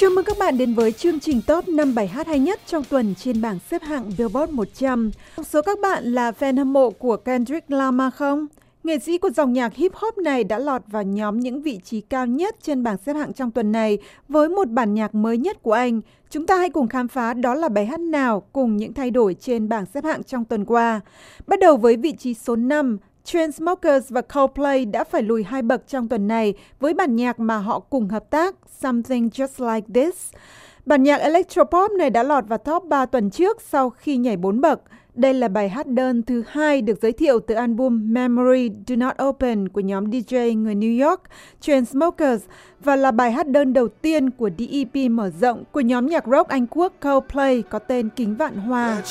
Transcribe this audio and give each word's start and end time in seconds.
Chào 0.00 0.10
mừng 0.10 0.24
các 0.24 0.38
bạn 0.38 0.58
đến 0.58 0.74
với 0.74 0.92
chương 0.92 1.20
trình 1.20 1.40
top 1.46 1.68
5 1.68 1.94
bài 1.94 2.06
hát 2.06 2.26
hay 2.26 2.38
nhất 2.38 2.60
trong 2.66 2.84
tuần 2.84 3.14
trên 3.14 3.40
bảng 3.40 3.58
xếp 3.70 3.82
hạng 3.82 4.10
Billboard 4.18 4.52
100. 4.52 5.10
Một 5.36 5.42
số 5.46 5.62
các 5.62 5.78
bạn 5.80 6.04
là 6.04 6.30
fan 6.30 6.56
hâm 6.56 6.72
mộ 6.72 6.90
của 6.90 7.16
Kendrick 7.16 7.70
Lamar 7.70 8.14
không? 8.14 8.46
Nghệ 8.84 8.98
sĩ 8.98 9.18
của 9.18 9.30
dòng 9.30 9.52
nhạc 9.52 9.74
hip 9.74 9.94
hop 9.94 10.18
này 10.18 10.44
đã 10.44 10.58
lọt 10.58 10.82
vào 10.86 11.02
nhóm 11.02 11.40
những 11.40 11.62
vị 11.62 11.80
trí 11.84 12.00
cao 12.00 12.26
nhất 12.26 12.56
trên 12.62 12.82
bảng 12.82 12.96
xếp 13.06 13.12
hạng 13.14 13.32
trong 13.32 13.50
tuần 13.50 13.72
này 13.72 13.98
với 14.28 14.48
một 14.48 14.68
bản 14.68 14.94
nhạc 14.94 15.14
mới 15.14 15.38
nhất 15.38 15.62
của 15.62 15.72
anh. 15.72 16.00
Chúng 16.30 16.46
ta 16.46 16.56
hãy 16.56 16.70
cùng 16.70 16.88
khám 16.88 17.08
phá 17.08 17.34
đó 17.34 17.54
là 17.54 17.68
bài 17.68 17.86
hát 17.86 18.00
nào 18.00 18.42
cùng 18.52 18.76
những 18.76 18.92
thay 18.92 19.10
đổi 19.10 19.34
trên 19.34 19.68
bảng 19.68 19.86
xếp 19.86 20.04
hạng 20.04 20.22
trong 20.22 20.44
tuần 20.44 20.64
qua. 20.64 21.00
Bắt 21.46 21.60
đầu 21.60 21.76
với 21.76 21.96
vị 21.96 22.12
trí 22.12 22.34
số 22.34 22.56
5, 22.56 22.98
Chainsmokers 23.32 24.10
và 24.10 24.20
Coldplay 24.20 24.84
đã 24.84 25.04
phải 25.04 25.22
lùi 25.22 25.44
hai 25.44 25.62
bậc 25.62 25.88
trong 25.88 26.08
tuần 26.08 26.28
này 26.28 26.54
với 26.80 26.94
bản 26.94 27.16
nhạc 27.16 27.40
mà 27.40 27.58
họ 27.58 27.80
cùng 27.80 28.08
hợp 28.08 28.30
tác, 28.30 28.54
Something 28.80 29.28
Just 29.28 29.74
Like 29.74 29.86
This. 29.94 30.32
Bản 30.86 31.02
nhạc 31.02 31.16
electropop 31.16 31.90
này 31.90 32.10
đã 32.10 32.22
lọt 32.22 32.44
vào 32.48 32.58
top 32.58 32.84
3 32.84 33.06
tuần 33.06 33.30
trước 33.30 33.62
sau 33.62 33.90
khi 33.90 34.16
nhảy 34.16 34.36
4 34.36 34.60
bậc. 34.60 34.80
Đây 35.14 35.34
là 35.34 35.48
bài 35.48 35.68
hát 35.68 35.86
đơn 35.86 36.22
thứ 36.22 36.42
hai 36.48 36.82
được 36.82 36.98
giới 37.02 37.12
thiệu 37.12 37.40
từ 37.40 37.54
album 37.54 38.12
Memory 38.12 38.70
Do 38.86 38.96
Not 38.96 39.22
Open 39.22 39.68
của 39.68 39.80
nhóm 39.80 40.10
DJ 40.10 40.62
người 40.62 40.74
New 40.74 41.08
York 41.08 41.22
Chainsmokers 41.60 42.44
và 42.84 42.96
là 42.96 43.10
bài 43.10 43.32
hát 43.32 43.48
đơn 43.48 43.72
đầu 43.72 43.88
tiên 43.88 44.30
của 44.30 44.50
DEP 44.58 45.10
mở 45.10 45.30
rộng 45.40 45.64
của 45.72 45.80
nhóm 45.80 46.06
nhạc 46.06 46.24
rock 46.26 46.48
Anh 46.48 46.66
Quốc 46.70 46.92
Coldplay 47.00 47.62
có 47.62 47.78
tên 47.78 48.08
Kính 48.16 48.34
Vạn 48.34 48.56
Hoa. 48.56 49.02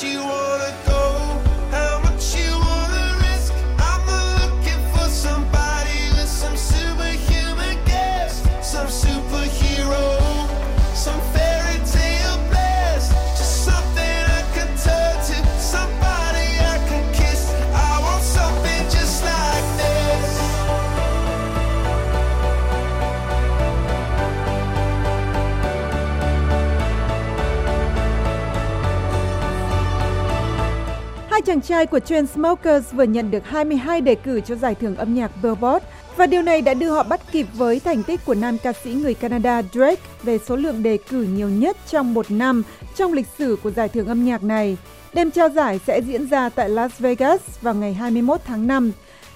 Trai 31.70 31.86
của 31.86 32.00
Chainsmokers 32.00 32.94
vừa 32.94 33.04
nhận 33.04 33.32
được 33.32 33.46
22 33.46 34.02
đề 34.02 34.16
cử 34.16 34.42
cho 34.42 34.56
giải 34.56 34.76
thưởng 34.76 34.96
âm 34.96 35.14
nhạc 35.14 35.32
Billboard 35.44 35.86
và 36.16 36.26
điều 36.26 36.42
này 36.42 36.62
đã 36.62 36.74
đưa 36.74 36.90
họ 36.90 37.04
bắt 37.04 37.22
kịp 37.32 37.48
với 37.54 37.80
thành 37.80 38.04
tích 38.04 38.26
của 38.26 38.36
nam 38.36 38.58
ca 38.58 38.74
sĩ 38.74 38.94
người 38.94 39.14
Canada 39.14 39.62
Drake 39.74 40.02
về 40.24 40.38
số 40.48 40.56
lượng 40.56 40.84
đề 40.84 40.98
cử 41.10 41.24
nhiều 41.24 41.50
nhất 41.50 41.78
trong 41.90 42.14
một 42.14 42.32
năm 42.32 42.64
trong 42.96 43.14
lịch 43.14 43.28
sử 43.38 43.58
của 43.64 43.72
giải 43.72 43.90
thưởng 43.90 44.08
âm 44.08 44.26
nhạc 44.26 44.44
này. 44.44 44.78
Đêm 45.14 45.32
trao 45.32 45.50
giải 45.50 45.80
sẽ 45.88 46.02
diễn 46.02 46.30
ra 46.30 46.50
tại 46.50 46.70
Las 46.70 46.92
Vegas 47.00 47.42
vào 47.62 47.74
ngày 47.74 47.94
21 47.94 48.42
tháng 48.46 48.68
5. 48.68 48.92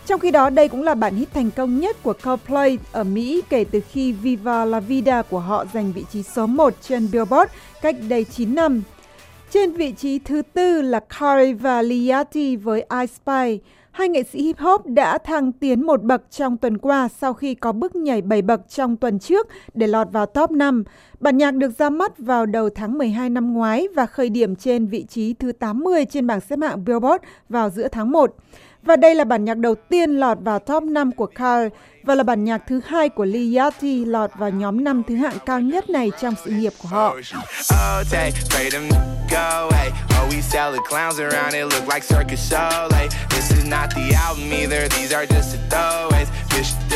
Trong 0.05 0.19
khi 0.19 0.31
đó, 0.31 0.49
đây 0.49 0.67
cũng 0.67 0.83
là 0.83 0.95
bản 0.95 1.15
hit 1.15 1.33
thành 1.33 1.51
công 1.51 1.79
nhất 1.79 2.03
của 2.03 2.13
Coldplay 2.23 2.77
ở 2.91 3.03
Mỹ 3.03 3.41
kể 3.49 3.65
từ 3.71 3.79
khi 3.91 4.11
Viva 4.11 4.65
La 4.65 4.79
Vida 4.79 5.21
của 5.21 5.39
họ 5.39 5.65
giành 5.73 5.93
vị 5.93 6.05
trí 6.13 6.23
số 6.23 6.47
1 6.47 6.73
trên 6.81 7.11
Billboard 7.11 7.51
cách 7.81 7.95
đây 8.09 8.23
9 8.23 8.55
năm. 8.55 8.83
Trên 9.53 9.73
vị 9.73 9.91
trí 9.91 10.19
thứ 10.19 10.41
tư 10.53 10.81
là 10.81 10.99
Kari 11.19 11.53
và 11.53 11.81
Liati 11.81 12.55
với 12.55 12.85
I 13.01 13.07
Spy. 13.07 13.59
Hai 13.91 14.09
nghệ 14.09 14.23
sĩ 14.23 14.41
hip 14.41 14.57
hop 14.57 14.85
đã 14.85 15.17
thăng 15.17 15.51
tiến 15.51 15.85
một 15.85 16.03
bậc 16.03 16.21
trong 16.31 16.57
tuần 16.57 16.77
qua 16.77 17.09
sau 17.21 17.33
khi 17.33 17.55
có 17.55 17.71
bước 17.71 17.95
nhảy 17.95 18.21
7 18.21 18.41
bậc 18.41 18.61
trong 18.69 18.97
tuần 18.97 19.19
trước 19.19 19.47
để 19.73 19.87
lọt 19.87 20.07
vào 20.11 20.25
top 20.25 20.51
5. 20.51 20.83
Bản 21.19 21.37
nhạc 21.37 21.51
được 21.51 21.77
ra 21.77 21.89
mắt 21.89 22.17
vào 22.17 22.45
đầu 22.45 22.69
tháng 22.69 22.97
12 22.97 23.29
năm 23.29 23.53
ngoái 23.53 23.87
và 23.95 24.05
khởi 24.05 24.29
điểm 24.29 24.55
trên 24.55 24.87
vị 24.87 25.05
trí 25.09 25.33
thứ 25.33 25.51
80 25.51 26.05
trên 26.05 26.27
bảng 26.27 26.41
xếp 26.41 26.59
hạng 26.61 26.85
Billboard 26.85 27.23
vào 27.49 27.69
giữa 27.69 27.87
tháng 27.87 28.11
1. 28.11 28.35
Và 28.83 28.95
đây 28.95 29.15
là 29.15 29.23
bản 29.23 29.45
nhạc 29.45 29.57
đầu 29.57 29.75
tiên 29.75 30.11
lọt 30.11 30.37
vào 30.41 30.59
top 30.59 30.83
5 30.83 31.11
của 31.11 31.25
Carl 31.25 31.67
và 32.03 32.15
là 32.15 32.23
bản 32.23 32.43
nhạc 32.43 32.63
thứ 32.67 32.81
hai 32.85 33.09
của 33.09 33.25
Lee 33.25 33.57
Yachty 33.57 34.05
lọt 34.05 34.31
vào 34.37 34.49
nhóm 34.49 34.83
năm 34.83 35.03
thứ 35.07 35.15
hạng 35.15 35.37
cao 35.45 35.61
nhất 35.61 35.89
này 35.89 36.11
trong 36.21 36.33
sự 36.45 36.51
nghiệp 36.51 36.73
của 36.81 36.87
họ. 36.87 37.15
go, 39.33 39.69
hey. 39.73 39.91
Oh, 40.11 40.27
we 40.29 40.41
sell 40.41 40.71
the 40.71 40.79
clowns 40.81 41.19
around, 41.19 41.55
it 41.55 41.65
look 41.65 41.87
like 41.87 42.03
circus 42.03 42.47
show, 42.47 42.87
like. 42.91 43.11
This 43.29 43.51
is 43.51 43.65
not 43.65 43.89
the 43.95 44.13
album 44.13 44.53
either, 44.53 44.87
these 44.89 45.11
are 45.11 45.25
just 45.25 45.55
a 45.55 45.59
throw. 45.69 46.02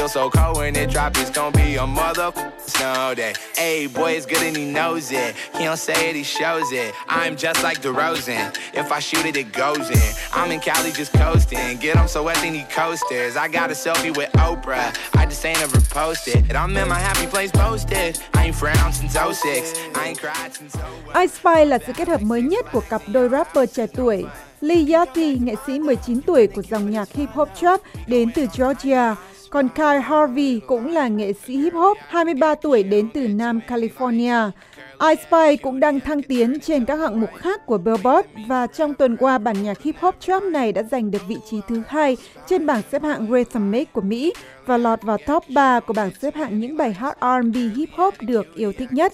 Feel 0.07 0.23
so 0.23 0.29
cold 0.29 0.57
when 0.57 0.75
it 0.75 0.89
drop, 0.89 1.17
it's 1.17 1.29
gonna 1.29 1.55
be 1.57 1.75
a 1.75 1.85
mother 1.85 2.31
snow 2.65 3.13
day. 3.15 3.33
Hey, 3.55 3.87
boy, 3.87 4.11
it's 4.11 4.25
good 4.25 4.41
and 4.43 4.55
he 4.55 4.65
knows 4.65 5.11
it. 5.11 5.35
He 5.57 5.63
don't 5.63 5.77
say 5.77 6.09
it, 6.09 6.15
he 6.15 6.23
shows 6.23 6.71
it. 6.71 6.93
I'm 7.07 7.35
just 7.35 7.63
like 7.63 7.81
DeRozan. 7.81 8.55
If 8.73 8.91
I 8.91 8.99
shoot 8.99 9.25
it, 9.25 9.35
it 9.35 9.51
goes 9.51 9.89
in. 9.89 10.09
I'm 10.33 10.51
in 10.51 10.59
Cali 10.59 10.91
just 10.91 11.13
coasting. 11.13 11.77
Get 11.77 11.97
him 11.97 12.07
so 12.07 12.23
wet, 12.23 12.37
then 12.37 12.53
he 12.53 12.63
coasters. 12.63 13.35
I 13.35 13.47
got 13.47 13.69
a 13.69 13.73
selfie 13.73 14.15
with 14.15 14.31
Oprah. 14.33 14.95
I 15.15 15.25
just 15.25 15.45
ain't 15.45 15.61
ever 15.61 15.81
posted. 15.89 16.55
I'm 16.55 16.75
in 16.77 16.87
my 16.87 16.99
happy 16.99 17.27
place 17.27 17.51
posted. 17.51 18.19
I 18.33 18.45
ain't 18.45 18.55
frowned 18.55 18.93
since 18.93 19.13
06. 19.13 19.73
I 19.95 20.07
ain't 20.09 20.19
cried 20.19 20.53
since 20.53 20.75
01. 20.75 21.15
I 21.15 21.27
Spy 21.27 21.65
là 21.65 21.79
sự 21.87 21.93
kết 21.93 22.07
hợp 22.07 22.21
mới 22.21 22.41
nhất 22.41 22.65
của 22.71 22.81
cặp 22.89 23.01
đôi 23.07 23.29
rapper 23.29 23.69
trẻ 23.73 23.87
tuổi. 23.93 24.25
Lee 24.61 24.93
Yachty, 24.93 25.37
nghệ 25.41 25.55
sĩ 25.67 25.79
19 25.79 26.21
tuổi 26.21 26.47
của 26.47 26.61
dòng 26.69 26.91
nhạc 26.91 27.13
hip 27.13 27.29
hop 27.33 27.49
trap 27.61 27.81
đến 28.07 28.31
từ 28.35 28.47
Georgia, 28.57 29.15
còn 29.49 29.69
Kyle 29.69 29.99
Harvey 29.99 30.61
cũng 30.67 30.87
là 30.87 31.07
nghệ 31.07 31.33
sĩ 31.33 31.57
hip 31.57 31.73
hop 31.73 31.97
23 32.07 32.55
tuổi 32.55 32.83
đến 32.83 33.09
từ 33.13 33.27
Nam 33.27 33.59
California. 33.67 34.51
I 34.99 35.15
Spy 35.15 35.57
cũng 35.63 35.79
đang 35.79 35.99
thăng 35.99 36.21
tiến 36.21 36.59
trên 36.59 36.85
các 36.85 36.95
hạng 36.95 37.21
mục 37.21 37.29
khác 37.37 37.65
của 37.65 37.77
Billboard 37.77 38.27
và 38.47 38.67
trong 38.67 38.93
tuần 38.93 39.17
qua, 39.17 39.37
bản 39.37 39.63
nhạc 39.63 39.81
hip 39.81 39.95
hop 39.99 40.15
trap 40.19 40.43
này 40.43 40.71
đã 40.71 40.83
giành 40.83 41.11
được 41.11 41.27
vị 41.27 41.37
trí 41.49 41.57
thứ 41.67 41.81
hai 41.87 42.17
trên 42.47 42.65
bảng 42.65 42.81
xếp 42.91 43.03
hạng 43.03 43.27
Rhythmic 43.31 43.93
của 43.93 44.01
Mỹ 44.01 44.33
và 44.65 44.77
lọt 44.77 45.01
vào 45.01 45.17
top 45.17 45.43
3 45.49 45.79
của 45.79 45.93
bảng 45.93 46.11
xếp 46.21 46.35
hạng 46.35 46.59
những 46.59 46.77
bài 46.77 46.93
hot 46.93 47.15
R&B 47.21 47.55
hip 47.75 47.89
hop 47.95 48.13
được 48.21 48.55
yêu 48.55 48.73
thích 48.73 48.93
nhất. 48.93 49.13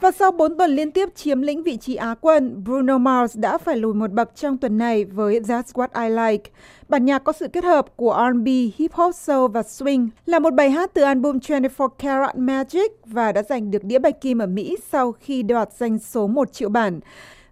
Và 0.00 0.10
sau 0.10 0.32
4 0.32 0.58
tuần 0.58 0.70
liên 0.70 0.90
tiếp 0.90 1.08
chiếm 1.14 1.42
lĩnh 1.42 1.62
vị 1.62 1.76
trí 1.76 1.94
Á 1.94 2.14
quân, 2.20 2.64
Bruno 2.64 2.98
Mars 2.98 3.36
đã 3.38 3.58
phải 3.58 3.76
lùi 3.76 3.94
một 3.94 4.12
bậc 4.12 4.36
trong 4.36 4.58
tuần 4.58 4.78
này 4.78 5.04
với 5.04 5.40
That's 5.40 5.62
What 5.62 5.88
I 6.02 6.10
Like. 6.10 6.50
Bản 6.88 7.04
nhạc 7.04 7.18
có 7.18 7.32
sự 7.32 7.48
kết 7.48 7.64
hợp 7.64 7.96
của 7.96 8.30
R&B, 8.32 8.46
hip 8.76 8.92
hop, 8.92 9.14
soul 9.14 9.50
và 9.50 9.60
swing, 9.60 10.08
là 10.26 10.38
một 10.38 10.54
bài 10.54 10.70
hát 10.70 10.90
từ 10.94 11.02
album 11.02 11.38
24 11.48 11.90
Karat 11.98 12.36
Magic 12.36 12.92
và 13.04 13.32
đã 13.32 13.42
giành 13.42 13.70
được 13.70 13.84
đĩa 13.84 13.98
bạch 13.98 14.20
kim 14.20 14.38
ở 14.38 14.46
Mỹ 14.46 14.76
sau 14.92 15.12
khi 15.12 15.42
đoạt 15.42 15.68
danh 15.78 15.98
số 15.98 16.26
1 16.26 16.52
triệu 16.52 16.68
bản. 16.68 17.00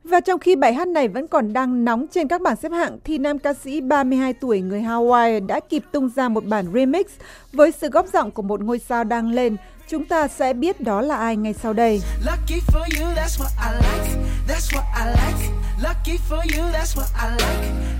Và 0.08 0.20
trong 0.20 0.40
khi 0.40 0.56
bài 0.56 0.74
hát 0.74 0.88
này 0.88 1.08
vẫn 1.08 1.28
còn 1.28 1.52
đang 1.52 1.84
nóng 1.84 2.06
trên 2.10 2.28
các 2.28 2.40
bảng 2.40 2.56
xếp 2.56 2.72
hạng, 2.72 2.98
thì 3.04 3.18
nam 3.18 3.38
ca 3.38 3.54
sĩ 3.54 3.80
32 3.80 4.32
tuổi 4.32 4.60
người 4.60 4.80
Hawaii 4.80 5.46
đã 5.46 5.60
kịp 5.68 5.82
tung 5.92 6.10
ra 6.16 6.28
một 6.28 6.44
bản 6.44 6.66
remix 6.74 7.06
với 7.52 7.72
sự 7.72 7.88
góp 7.88 8.06
giọng 8.12 8.30
của 8.30 8.42
một 8.42 8.60
ngôi 8.60 8.78
sao 8.78 9.04
đang 9.04 9.30
lên. 9.30 9.56
Chúng 9.88 10.04
ta 10.04 10.28
sẽ 10.28 10.52
biết 10.52 10.80
đó 10.80 11.00
là 11.00 11.16
ai 11.16 11.36
ngay 11.36 11.54
sau 11.62 11.72
đây. 11.72 12.00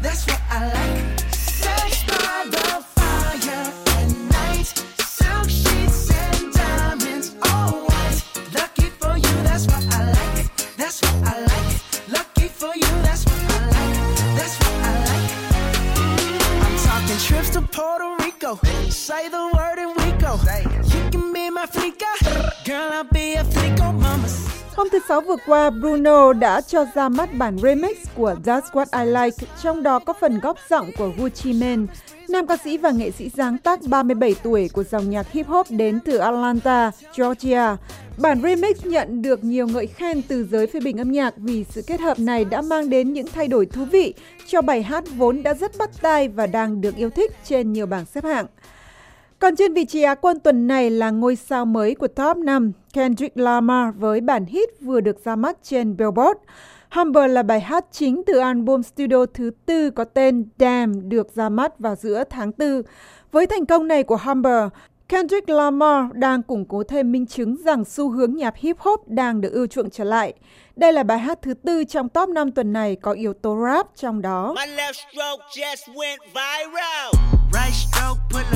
Puerto 0.07 1.16
Say 19.07 19.29
the 19.29 19.39
word 19.39 19.79
and 19.79 19.97
we 19.97 20.11
go. 20.21 20.33
You 20.95 21.11
can 21.13 21.33
be 21.33 21.51
my 21.51 21.67
flica. 21.67 22.11
Girl, 22.65 22.93
I'll 22.93 23.05
be 23.13 23.35
a 23.35 23.45
flico 23.45 23.93
mama. 23.93 24.29
Hôm 24.77 24.89
thứ 24.93 24.99
Sáu 25.09 25.21
vừa 25.21 25.37
qua, 25.47 25.71
Bruno 25.71 26.33
đã 26.33 26.61
cho 26.61 26.85
ra 26.95 27.09
mắt 27.09 27.29
bản 27.35 27.59
remix 27.59 27.97
của 28.15 28.35
That's 28.45 28.61
What 28.73 29.05
I 29.05 29.11
Like, 29.11 29.47
trong 29.63 29.83
đó 29.83 29.99
có 29.99 30.13
phần 30.21 30.41
góp 30.41 30.57
giọng 30.71 30.91
của 30.99 31.11
Gucci 31.19 31.53
Mane. 31.53 31.87
Nam 32.29 32.47
ca 32.47 32.57
sĩ 32.57 32.79
và 32.79 32.91
nghệ 32.91 33.11
sĩ 33.11 33.31
sáng 33.37 33.59
tác 33.59 33.81
37 33.83 34.35
tuổi 34.43 34.69
của 34.73 34.85
dòng 34.85 35.11
nhạc 35.11 35.33
hip 35.33 35.47
hop 35.47 35.67
đến 35.71 36.01
từ 36.05 36.17
Atlanta, 36.17 36.91
Georgia. 37.17 37.77
Bản 38.19 38.43
remix 38.43 38.87
nhận 38.87 39.23
được 39.23 39.45
nhiều 39.45 39.67
ngợi 39.67 39.87
khen 39.87 40.23
từ 40.23 40.45
giới 40.51 40.67
phê 40.67 40.81
bình 40.81 41.01
âm 41.01 41.13
nhạc 41.13 41.35
vì 41.37 41.65
sự 41.71 41.83
kết 41.87 42.01
hợp 42.01 42.19
này 42.19 42.45
đã 42.45 42.63
mang 42.63 42.91
đến 42.91 43.13
những 43.13 43.27
thay 43.35 43.49
đổi 43.49 43.67
thú 43.67 43.85
vị 43.85 44.15
cho 44.47 44.63
bài 44.63 44.83
hát 44.83 45.05
vốn 45.17 45.43
đã 45.43 45.55
rất 45.55 45.79
bắt 45.79 45.91
tai 46.03 46.29
và 46.29 46.47
đang 46.47 46.81
được 46.81 46.97
yêu 46.97 47.11
thích 47.11 47.33
trên 47.45 47.73
nhiều 47.73 47.87
bảng 47.87 48.05
xếp 48.05 48.25
hạng. 48.25 48.47
Còn 49.39 49.57
trên 49.57 49.75
vị 49.75 49.85
trí 49.85 50.03
Á 50.03 50.15
quân 50.15 50.41
tuần 50.41 50.67
này 50.67 50.91
là 50.91 51.11
ngôi 51.11 51.37
sao 51.37 51.67
mới 51.67 51.95
của 51.95 52.09
top 52.09 52.37
5, 52.37 52.73
Kendrick 52.93 53.37
Lamar 53.37 53.95
với 53.99 54.21
bản 54.21 54.45
hit 54.45 54.69
vừa 54.81 55.01
được 55.01 55.25
ra 55.25 55.37
mắt 55.37 55.57
trên 55.63 55.97
Billboard. 55.97 56.41
Humber 56.91 57.31
là 57.31 57.43
bài 57.43 57.61
hát 57.61 57.85
chính 57.93 58.23
từ 58.27 58.39
album 58.39 58.83
studio 58.83 59.27
thứ 59.35 59.51
tư 59.67 59.91
có 59.91 60.05
tên 60.05 60.49
Damn 60.59 61.09
được 61.09 61.35
ra 61.35 61.49
mắt 61.49 61.79
vào 61.79 61.95
giữa 61.95 62.25
tháng 62.31 62.53
4. 62.59 62.83
Với 63.33 63.47
thành 63.47 63.67
công 63.67 63.89
này 63.89 64.03
của 64.03 64.17
Humber, 64.17 64.69
Kendrick 65.09 65.49
Lamar 65.49 66.05
đang 66.13 66.43
củng 66.43 66.65
cố 66.65 66.83
thêm 66.83 67.13
minh 67.13 67.27
chứng 67.27 67.57
rằng 67.65 67.85
xu 67.85 68.11
hướng 68.11 68.37
nhạc 68.37 68.57
hip 68.57 68.79
hop 68.79 69.09
đang 69.09 69.41
được 69.41 69.53
ưa 69.53 69.67
chuộng 69.67 69.91
trở 69.91 70.05
lại. 70.05 70.35
Đây 70.77 70.93
là 70.93 71.03
bài 71.03 71.19
hát 71.19 71.39
thứ 71.43 71.55
tư 71.55 71.85
trong 71.85 72.09
top 72.09 72.29
5 72.29 72.53
tuần 72.53 72.73
này 72.73 72.97
có 72.97 73.13
yếu 73.13 73.33
tố 73.33 73.59
rap 73.65 73.87
trong 73.97 74.23
đó. 74.23 74.55
My 74.55 74.73
left 74.73 74.93
stroke 74.93 75.45
just 75.55 75.95
went 75.95 76.19
viral. 76.35 77.11
Right 77.53 77.75
stroke 77.75 78.21
put 78.31 78.56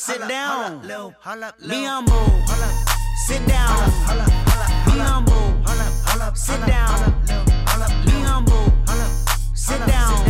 Sit 0.00 0.20
down. 0.20 0.80
Be 1.68 1.84
humble. 1.84 2.16
Sit 3.28 3.40
down. 3.46 3.90
Be 4.86 4.98
humble. 4.98 5.52
Sit 6.34 6.60
down. 6.66 7.12
Be 8.06 8.12
humble. 8.12 8.72
Sit 9.54 9.80
down. 9.86 10.26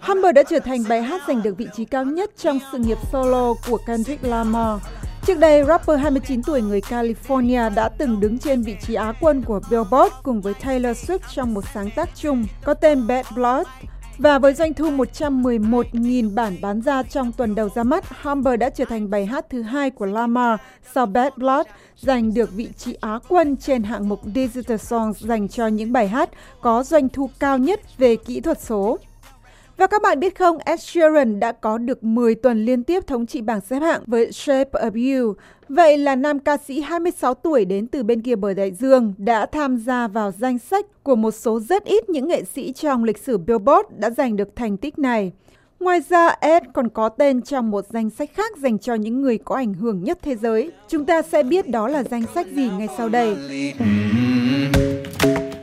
Humble 0.00 0.32
đã 0.32 0.42
trở 0.50 0.58
thành 0.58 0.84
bài 0.88 1.02
hát 1.02 1.22
giành 1.28 1.42
được 1.42 1.56
vị 1.58 1.66
trí 1.76 1.84
cao 1.84 2.04
nhất 2.04 2.30
trong 2.36 2.58
sự 2.72 2.78
nghiệp 2.78 2.98
solo 3.12 3.54
của 3.70 3.78
Kendrick 3.86 4.24
Lamar. 4.24 4.80
Trước 5.26 5.38
đây, 5.38 5.64
rapper 5.64 6.00
29 6.00 6.42
tuổi 6.42 6.62
người 6.62 6.80
California 6.80 7.74
đã 7.74 7.88
từng 7.88 8.20
đứng 8.20 8.38
trên 8.38 8.62
vị 8.62 8.76
trí 8.86 8.94
Á 8.94 9.12
quân 9.20 9.42
của 9.42 9.60
Billboard 9.70 10.14
cùng 10.22 10.40
với 10.40 10.54
Taylor 10.54 10.96
Swift 10.96 11.18
trong 11.34 11.54
một 11.54 11.64
sáng 11.74 11.90
tác 11.90 12.08
chung 12.14 12.46
có 12.64 12.74
tên 12.74 13.06
Bad 13.06 13.26
Blood. 13.34 13.66
Và 14.18 14.38
với 14.38 14.54
doanh 14.54 14.74
thu 14.74 14.90
111.000 14.90 16.34
bản 16.34 16.56
bán 16.60 16.80
ra 16.80 17.02
trong 17.02 17.32
tuần 17.32 17.54
đầu 17.54 17.68
ra 17.74 17.82
mắt, 17.82 18.04
Humber 18.22 18.60
đã 18.60 18.70
trở 18.70 18.84
thành 18.84 19.10
bài 19.10 19.26
hát 19.26 19.46
thứ 19.50 19.62
hai 19.62 19.90
của 19.90 20.06
Lamar 20.06 20.60
sau 20.94 21.06
Bad 21.06 21.32
Blood, 21.36 21.66
giành 21.96 22.34
được 22.34 22.52
vị 22.52 22.68
trí 22.76 22.94
Á 23.00 23.18
quân 23.28 23.56
trên 23.56 23.82
hạng 23.82 24.08
mục 24.08 24.20
Digital 24.34 24.76
Songs 24.76 25.24
dành 25.24 25.48
cho 25.48 25.66
những 25.66 25.92
bài 25.92 26.08
hát 26.08 26.30
có 26.60 26.82
doanh 26.82 27.08
thu 27.08 27.30
cao 27.38 27.58
nhất 27.58 27.98
về 27.98 28.16
kỹ 28.16 28.40
thuật 28.40 28.60
số. 28.62 28.98
Và 29.76 29.86
các 29.86 30.02
bạn 30.02 30.20
biết 30.20 30.38
không, 30.38 30.58
Ed 30.64 30.80
Sheeran 30.80 31.40
đã 31.40 31.52
có 31.52 31.78
được 31.78 32.04
10 32.04 32.34
tuần 32.34 32.64
liên 32.64 32.84
tiếp 32.84 33.06
thống 33.06 33.26
trị 33.26 33.40
bảng 33.40 33.60
xếp 33.60 33.78
hạng 33.80 34.02
với 34.06 34.32
Shape 34.32 34.70
of 34.70 35.24
You. 35.24 35.34
Vậy 35.68 35.98
là 35.98 36.16
nam 36.16 36.38
ca 36.38 36.56
sĩ 36.56 36.80
26 36.80 37.34
tuổi 37.34 37.64
đến 37.64 37.86
từ 37.86 38.02
bên 38.02 38.22
kia 38.22 38.36
bờ 38.36 38.54
đại 38.54 38.70
dương 38.70 39.14
đã 39.18 39.46
tham 39.46 39.76
gia 39.76 40.08
vào 40.08 40.32
danh 40.38 40.58
sách 40.58 40.86
của 41.02 41.16
một 41.16 41.30
số 41.30 41.60
rất 41.60 41.84
ít 41.84 42.08
những 42.08 42.28
nghệ 42.28 42.44
sĩ 42.44 42.72
trong 42.72 43.04
lịch 43.04 43.18
sử 43.18 43.38
Billboard 43.38 43.88
đã 43.98 44.10
giành 44.10 44.36
được 44.36 44.56
thành 44.56 44.76
tích 44.76 44.98
này. 44.98 45.32
Ngoài 45.80 46.00
ra, 46.08 46.28
Ed 46.28 46.62
còn 46.74 46.88
có 46.88 47.08
tên 47.08 47.42
trong 47.42 47.70
một 47.70 47.84
danh 47.90 48.10
sách 48.10 48.30
khác 48.34 48.56
dành 48.56 48.78
cho 48.78 48.94
những 48.94 49.22
người 49.22 49.38
có 49.38 49.54
ảnh 49.54 49.74
hưởng 49.74 50.04
nhất 50.04 50.18
thế 50.22 50.36
giới. 50.36 50.72
Chúng 50.88 51.04
ta 51.04 51.22
sẽ 51.22 51.42
biết 51.42 51.68
đó 51.68 51.88
là 51.88 52.02
danh 52.02 52.24
sách 52.34 52.46
gì 52.46 52.70
ngay 52.78 52.88
sau 52.96 53.08
đây. 53.08 53.36
Mm-hmm. 53.36 54.72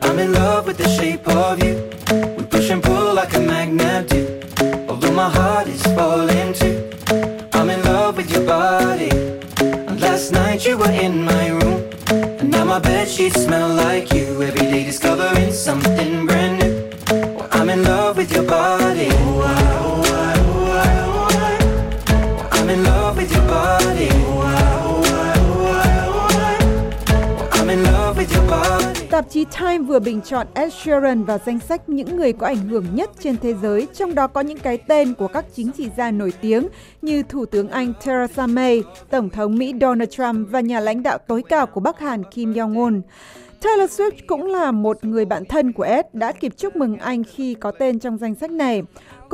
I'm 0.01 0.17
in 0.17 0.31
love 0.31 0.65
with 0.65 0.77
the 0.77 0.97
shape 0.97 1.23
of 1.23 1.57
you. 1.59 1.92
My 5.23 5.29
heart 5.29 5.67
is 5.69 5.81
falling 5.95 6.51
too. 6.51 6.77
I'm 7.53 7.69
in 7.69 7.81
love 7.83 8.17
with 8.17 8.29
your 8.29 8.45
body. 8.45 9.09
And 9.87 9.97
last 10.01 10.33
night 10.33 10.65
you 10.65 10.77
were 10.77 10.91
in 10.91 11.23
my 11.23 11.47
room. 11.47 11.79
And 12.39 12.51
now 12.51 12.65
my 12.65 12.79
bed 12.79 13.07
sheets 13.07 13.41
smell 13.45 13.69
like 13.73 14.11
you. 14.11 14.25
Every 14.43 14.65
day 14.73 14.83
discovering 14.83 15.53
something 15.53 16.25
Tạp 29.13 29.29
chí 29.29 29.45
Time 29.59 29.77
vừa 29.77 29.99
bình 29.99 30.21
chọn 30.21 30.47
Ed 30.53 30.73
Sheeran 30.73 31.23
vào 31.23 31.37
danh 31.45 31.59
sách 31.59 31.89
những 31.89 32.17
người 32.17 32.33
có 32.33 32.47
ảnh 32.47 32.69
hưởng 32.69 32.85
nhất 32.93 33.09
trên 33.19 33.37
thế 33.37 33.53
giới, 33.61 33.87
trong 33.93 34.15
đó 34.15 34.27
có 34.27 34.41
những 34.41 34.57
cái 34.57 34.77
tên 34.77 35.13
của 35.13 35.27
các 35.27 35.45
chính 35.55 35.71
trị 35.71 35.89
gia 35.97 36.11
nổi 36.11 36.33
tiếng 36.41 36.67
như 37.01 37.23
Thủ 37.23 37.45
tướng 37.45 37.69
Anh 37.69 37.93
Theresa 38.01 38.47
May, 38.47 38.83
Tổng 39.09 39.29
thống 39.29 39.57
Mỹ 39.57 39.73
Donald 39.81 40.09
Trump 40.09 40.47
và 40.51 40.59
nhà 40.59 40.79
lãnh 40.79 41.03
đạo 41.03 41.17
tối 41.17 41.43
cao 41.49 41.65
của 41.65 41.79
Bắc 41.79 41.99
Hàn 41.99 42.23
Kim 42.23 42.53
Jong-un. 42.53 43.01
Taylor 43.61 44.01
Swift 44.01 44.11
cũng 44.27 44.45
là 44.45 44.71
một 44.71 45.05
người 45.05 45.25
bạn 45.25 45.45
thân 45.45 45.73
của 45.73 45.83
Ed 45.83 46.05
đã 46.13 46.31
kịp 46.31 46.53
chúc 46.57 46.75
mừng 46.75 46.97
anh 46.97 47.23
khi 47.23 47.53
có 47.53 47.71
tên 47.71 47.99
trong 47.99 48.17
danh 48.17 48.35
sách 48.35 48.51
này. 48.51 48.83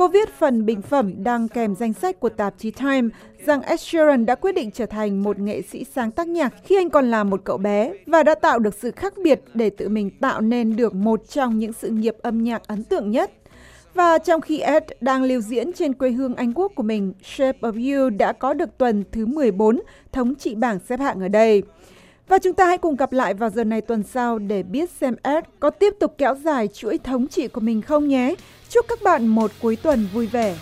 Cô 0.00 0.08
viết 0.08 0.28
phần 0.38 0.66
bình 0.66 0.82
phẩm 0.82 1.24
đăng 1.24 1.48
kèm 1.48 1.74
danh 1.74 1.92
sách 1.92 2.20
của 2.20 2.28
tạp 2.28 2.54
chí 2.58 2.70
Time 2.70 3.08
rằng 3.46 3.62
Ed 3.62 3.80
Sheeran 3.80 4.26
đã 4.26 4.34
quyết 4.34 4.52
định 4.52 4.70
trở 4.70 4.86
thành 4.86 5.22
một 5.22 5.38
nghệ 5.38 5.62
sĩ 5.62 5.84
sáng 5.94 6.10
tác 6.10 6.28
nhạc 6.28 6.54
khi 6.64 6.76
anh 6.76 6.90
còn 6.90 7.10
là 7.10 7.24
một 7.24 7.40
cậu 7.44 7.58
bé 7.58 7.92
và 8.06 8.22
đã 8.22 8.34
tạo 8.34 8.58
được 8.58 8.74
sự 8.74 8.90
khác 8.90 9.14
biệt 9.22 9.40
để 9.54 9.70
tự 9.70 9.88
mình 9.88 10.10
tạo 10.10 10.40
nên 10.40 10.76
được 10.76 10.94
một 10.94 11.28
trong 11.28 11.58
những 11.58 11.72
sự 11.72 11.88
nghiệp 11.88 12.16
âm 12.22 12.44
nhạc 12.44 12.62
ấn 12.66 12.84
tượng 12.84 13.10
nhất. 13.10 13.30
Và 13.94 14.18
trong 14.18 14.40
khi 14.40 14.60
Ed 14.60 14.82
đang 15.00 15.22
lưu 15.22 15.40
diễn 15.40 15.72
trên 15.72 15.92
quê 15.92 16.10
hương 16.10 16.34
Anh 16.34 16.52
Quốc 16.54 16.72
của 16.74 16.82
mình, 16.82 17.12
Shape 17.22 17.58
of 17.60 18.02
You 18.02 18.10
đã 18.10 18.32
có 18.32 18.54
được 18.54 18.78
tuần 18.78 19.04
thứ 19.12 19.26
14 19.26 19.80
thống 20.12 20.34
trị 20.34 20.54
bảng 20.54 20.78
xếp 20.88 21.00
hạng 21.00 21.20
ở 21.20 21.28
đây. 21.28 21.62
Và 22.30 22.38
chúng 22.38 22.54
ta 22.54 22.66
hãy 22.66 22.78
cùng 22.78 22.96
gặp 22.96 23.12
lại 23.12 23.34
vào 23.34 23.50
giờ 23.50 23.64
này 23.64 23.80
tuần 23.80 24.02
sau 24.02 24.38
để 24.38 24.62
biết 24.62 24.90
xem 24.90 25.16
Ed 25.22 25.44
có 25.60 25.70
tiếp 25.70 25.94
tục 26.00 26.14
kéo 26.18 26.34
dài 26.34 26.68
chuỗi 26.68 26.98
thống 26.98 27.28
trị 27.28 27.48
của 27.48 27.60
mình 27.60 27.82
không 27.82 28.08
nhé. 28.08 28.34
Chúc 28.68 28.86
các 28.88 28.98
bạn 29.02 29.26
một 29.26 29.50
cuối 29.62 29.76
tuần 29.76 30.06
vui 30.12 30.26
vẻ. 30.26 30.56